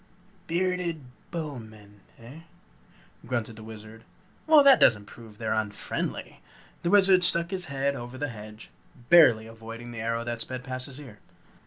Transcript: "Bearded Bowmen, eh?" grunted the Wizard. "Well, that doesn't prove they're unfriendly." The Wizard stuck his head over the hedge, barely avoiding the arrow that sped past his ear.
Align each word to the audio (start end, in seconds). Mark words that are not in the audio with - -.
"Bearded 0.47 1.03
Bowmen, 1.29 2.01
eh?" 2.17 2.39
grunted 3.23 3.55
the 3.57 3.63
Wizard. 3.63 4.03
"Well, 4.47 4.63
that 4.63 4.79
doesn't 4.79 5.05
prove 5.05 5.37
they're 5.37 5.53
unfriendly." 5.53 6.41
The 6.81 6.89
Wizard 6.89 7.23
stuck 7.23 7.51
his 7.51 7.65
head 7.65 7.95
over 7.95 8.17
the 8.17 8.29
hedge, 8.29 8.71
barely 9.11 9.45
avoiding 9.45 9.91
the 9.91 9.99
arrow 10.01 10.23
that 10.23 10.41
sped 10.41 10.63
past 10.63 10.87
his 10.87 10.99
ear. 10.99 11.19